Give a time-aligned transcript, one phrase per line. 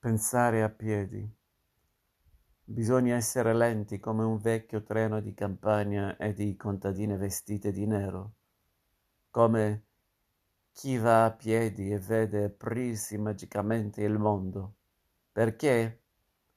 [0.00, 1.28] Pensare a piedi.
[2.62, 8.34] Bisogna essere lenti come un vecchio treno di campagna e di contadine vestite di nero,
[9.28, 9.86] come
[10.70, 14.76] chi va a piedi e vede aprirsi magicamente il mondo.
[15.32, 16.02] Perché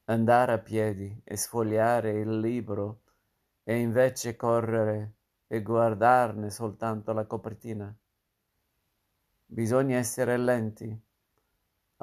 [0.05, 3.01] andare a piedi e sfogliare il libro
[3.63, 5.13] e invece correre
[5.47, 7.91] e guardarne soltanto la copertina?
[9.47, 11.09] Bisogna essere lenti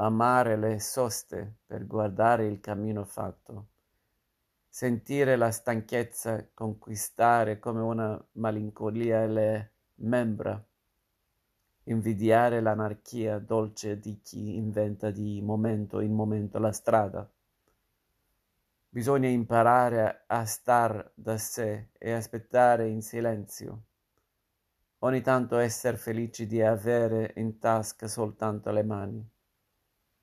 [0.00, 3.66] amare le soste per guardare il cammino fatto,
[4.68, 10.62] sentire la stanchezza conquistare come una malinconia le membra,
[11.84, 17.28] invidiare l'anarchia dolce di chi inventa di momento in momento la strada.
[18.90, 23.82] Bisogna imparare a star da sé e aspettare in silenzio.
[25.00, 29.30] Ogni tanto essere felici di avere in tasca soltanto le mani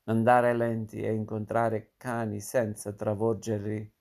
[0.08, 3.92] andare lenti e incontrare cani senza travolgerli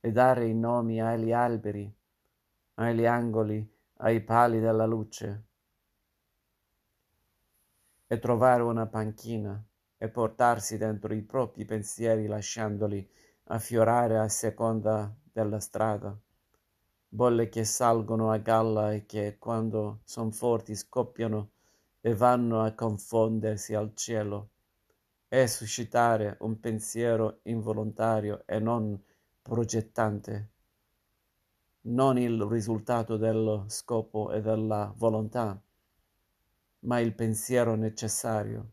[0.00, 1.92] e dare i nomi agli alberi,
[2.74, 3.66] agli angoli,
[3.98, 5.44] ai pali della luce
[8.06, 9.62] e trovare una panchina
[9.96, 13.06] e portarsi dentro i propri pensieri lasciandoli
[13.44, 16.16] affiorare a seconda della strada.
[17.08, 21.50] Bolle che salgono a galla e che quando son forti scoppiano
[22.00, 24.50] e vanno a confondersi al cielo
[25.34, 28.96] è suscitare un pensiero involontario e non
[29.42, 30.50] progettante,
[31.86, 35.60] non il risultato dello scopo e della volontà,
[36.80, 38.70] ma il pensiero necessario,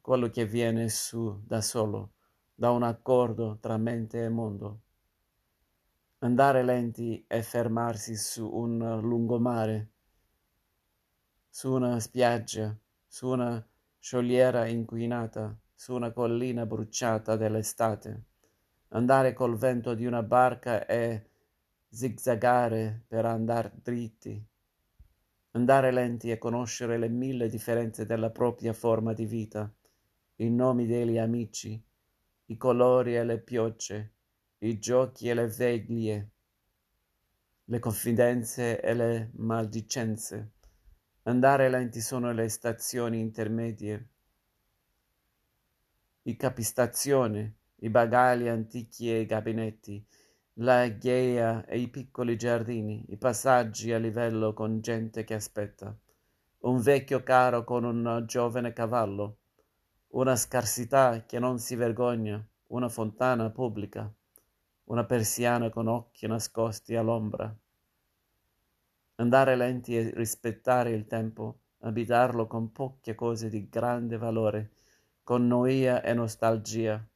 [0.00, 2.14] quello che viene su da solo,
[2.52, 4.80] da un accordo tra mente e mondo.
[6.18, 9.90] Andare lenti e fermarsi su un lungomare,
[11.48, 13.64] su una spiaggia, su una
[14.04, 18.24] sciogliera inquinata su una collina bruciata dell'estate,
[18.88, 21.30] andare col vento di una barca e
[21.88, 24.46] zigzagare per andar dritti,
[25.52, 29.72] andare lenti e conoscere le mille differenze della propria forma di vita,
[30.36, 31.82] i nomi degli amici,
[32.44, 34.12] i colori e le piogge,
[34.58, 36.30] i giochi e le veglie,
[37.64, 40.53] le confidenze e le maldicenze,
[41.26, 44.08] Andare lenti sono le stazioni intermedie,
[46.24, 50.04] i capistazione, i bagagli antichi e i gabinetti,
[50.58, 55.96] la gheia e i piccoli giardini, i passaggi a livello con gente che aspetta,
[56.58, 59.38] un vecchio carro con un giovane cavallo,
[60.08, 64.12] una scarsità che non si vergogna, una fontana pubblica,
[64.84, 67.56] una persiana con occhi nascosti all'ombra.
[69.16, 74.72] Andare lenti e rispettare il tempo, abitarlo con poche cose di grande valore,
[75.22, 77.06] con noia e nostalgia,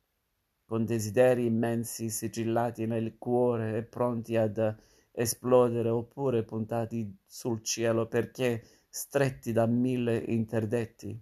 [0.65, 4.77] con desideri immensi sigillati nel cuore e pronti ad
[5.11, 11.21] esplodere oppure puntati sul cielo perché stretti da mille interdetti.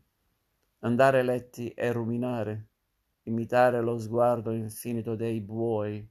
[0.81, 2.67] Andare letti e ruminare,
[3.23, 6.07] imitare lo sguardo infinito dei buoi,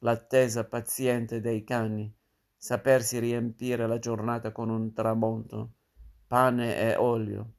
[0.00, 2.14] l'attesa paziente dei cani,
[2.56, 5.72] sapersi riempire la giornata con un tramonto,
[6.26, 7.52] pane e olio.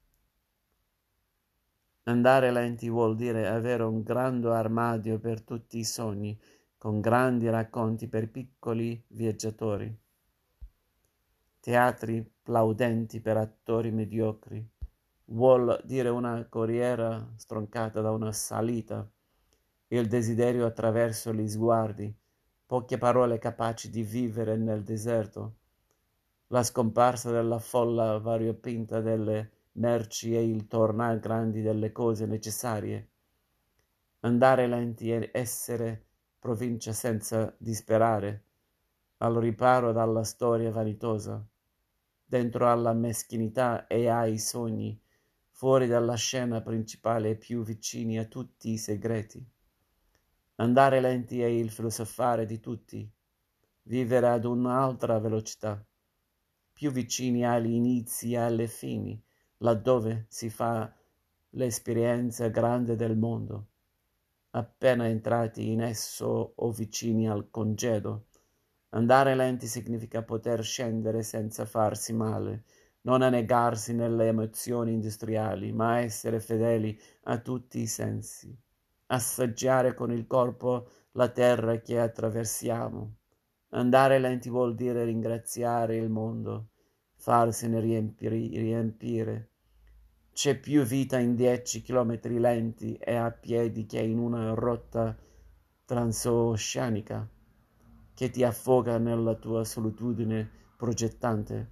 [2.03, 6.39] Andare lenti vuol dire avere un grande armadio per tutti i sogni,
[6.77, 9.93] con grandi racconti per piccoli viaggiatori.
[11.59, 14.65] Teatri plaudenti per attori mediocri.
[15.25, 19.05] Vuol dire una corriera stroncata da una salita,
[19.89, 22.13] il desiderio attraverso gli sguardi,
[22.67, 25.55] poche parole capaci di vivere nel deserto,
[26.47, 33.09] la scomparsa della folla variopinta delle merci e il tornar grandi delle cose necessarie,
[34.19, 36.03] andare lenti e essere
[36.37, 38.43] provincia senza disperare,
[39.19, 41.41] al riparo dalla storia vanitosa,
[42.25, 44.99] dentro alla meschinità e ai sogni,
[45.51, 49.55] fuori dalla scena principale e più vicini a tutti i segreti.
[50.59, 53.07] Andare lenti è il filosofare di tutti,
[53.83, 55.85] vivere ad un'altra velocità,
[56.73, 59.21] più vicini agli inizi e alle fini,
[59.57, 60.91] laddove si fa
[61.51, 63.67] l'esperienza grande del mondo.
[64.49, 68.25] Appena entrati in esso o vicini al congedo,
[68.89, 72.63] andare lenti significa poter scendere senza farsi male,
[73.01, 78.65] non annegarsi nelle emozioni industriali, ma essere fedeli a tutti i sensi
[79.07, 83.15] assaggiare con il corpo la terra che attraversiamo.
[83.69, 86.69] Andare lenti vuol dire ringraziare il mondo,
[87.15, 89.51] farsene riempire, riempire
[90.31, 95.17] C'è più vita in dieci chilometri lenti e a piedi che in una rotta
[95.85, 97.29] transoceanica
[98.13, 101.71] che ti affoga nella tua solitudine progettante,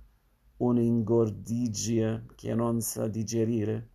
[0.58, 3.92] un'ingordigia che non sa digerire.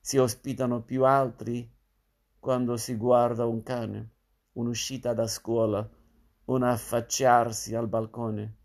[0.00, 1.73] Si ospitano più altri
[2.44, 4.10] quando si guarda un cane,
[4.52, 5.88] un'uscita da scuola,
[6.44, 8.56] un affacciarsi al balcone,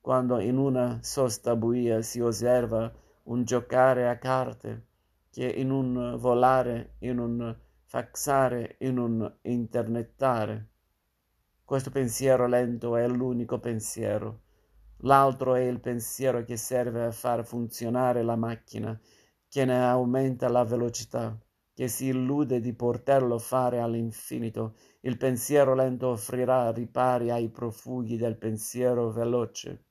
[0.00, 2.88] quando in una sosta buia si osserva
[3.24, 4.86] un giocare a carte,
[5.28, 7.52] che in un volare, in un
[7.82, 10.68] faxare, in un internettare.
[11.64, 14.42] Questo pensiero lento è l'unico pensiero.
[14.98, 18.96] L'altro è il pensiero che serve a far funzionare la macchina,
[19.48, 21.36] che ne aumenta la velocità,
[21.80, 24.76] che si illude di poterlo fare all'infinito.
[25.00, 29.84] Il pensiero lento offrirà ripari ai profughi del pensiero veloce.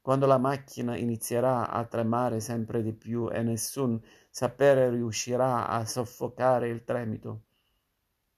[0.00, 6.68] Quando la macchina inizierà a tremare sempre di più e nessun sapere riuscirà a soffocare
[6.68, 7.42] il tremito,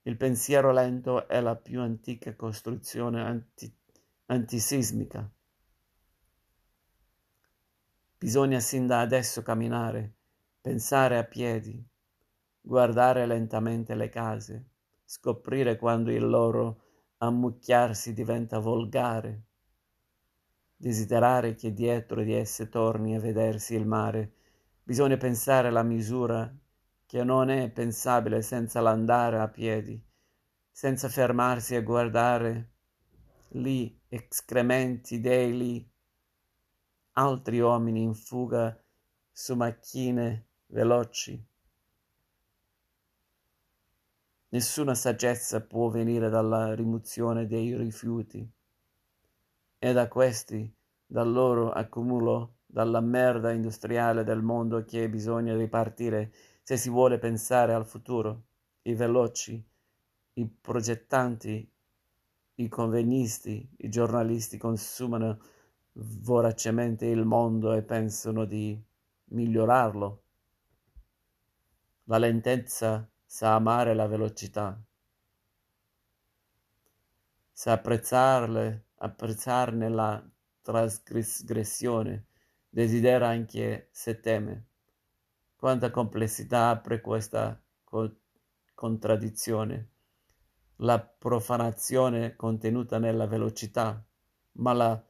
[0.03, 3.75] il pensiero lento è la più antica costruzione anti-
[4.27, 5.27] antisismica.
[8.19, 10.13] Bisogna sin da adesso camminare,
[10.61, 11.89] pensare a piedi,
[12.61, 14.69] guardare lentamente le case,
[15.03, 16.83] scoprire quando il loro
[17.17, 19.45] ammucchiarsi diventa volgare
[20.81, 24.33] desiderare che dietro di esse torni a vedersi il mare,
[24.81, 26.51] bisogna pensare alla misura
[27.05, 30.03] che non è pensabile senza l'andare a piedi,
[30.71, 32.71] senza fermarsi a guardare
[33.49, 35.91] lì escrementi dei lì
[37.13, 38.75] altri uomini in fuga
[39.31, 41.50] su macchine veloci.
[44.53, 48.45] Nessuna saggezza può venire dalla rimozione dei rifiuti
[49.79, 50.69] e da questi,
[51.05, 56.33] dal loro accumulo, dalla merda industriale del mondo che bisogna ripartire
[56.63, 58.43] se si vuole pensare al futuro.
[58.81, 59.63] I veloci,
[60.33, 61.71] i progettanti,
[62.55, 65.39] i convegnisti, i giornalisti consumano
[65.93, 68.77] voracemente il mondo e pensano di
[69.29, 70.23] migliorarlo.
[72.03, 74.77] La lentezza sa amare la velocità,
[77.53, 80.21] sa apprezzarle apprezzarne la
[80.61, 82.25] trasgressione,
[82.69, 84.65] desidera anche se teme.
[85.55, 88.17] Quanta complessità apre questa co-
[88.73, 89.89] contraddizione.
[90.81, 94.03] La profanazione contenuta nella velocità,
[94.53, 95.01] ma la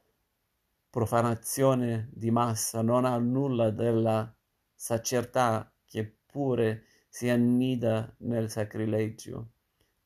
[0.92, 4.32] profanazione di massa non ha nulla della
[4.76, 9.50] sacertà che pure si annida nel sacrilegio,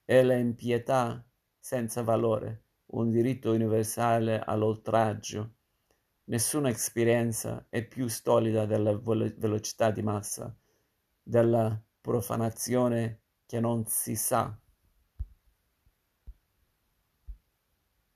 [0.06, 1.24] e l'impietà
[1.60, 5.54] senza valore un diritto universale all'oltraggio.
[6.24, 10.52] Nessuna esperienza è più stolida della velocità di massa,
[11.22, 14.58] della profanazione che non si sa